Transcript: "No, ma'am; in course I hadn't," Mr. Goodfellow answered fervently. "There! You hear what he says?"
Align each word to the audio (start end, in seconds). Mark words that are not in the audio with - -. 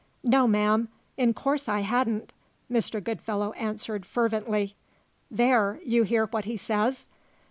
"No, 0.23 0.47
ma'am; 0.47 0.89
in 1.15 1.35
course 1.35 1.69
I 1.69 1.81
hadn't," 1.81 2.33
Mr. 2.71 3.03
Goodfellow 3.03 3.51
answered 3.51 4.03
fervently. 4.03 4.75
"There! 5.29 5.79
You 5.85 6.01
hear 6.01 6.25
what 6.25 6.45
he 6.45 6.57
says?" 6.57 7.05